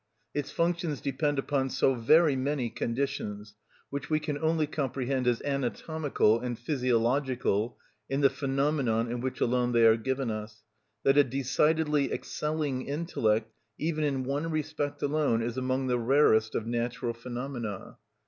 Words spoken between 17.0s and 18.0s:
phenomena.